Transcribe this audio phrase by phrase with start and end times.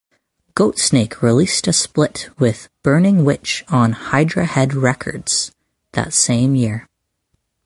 [0.55, 5.51] Goatsnake released a split with Burning Witch on Hydra Head Records
[5.91, 6.89] that same year.